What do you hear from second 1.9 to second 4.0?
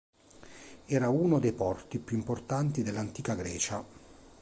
più importanti dell'antica Grecia.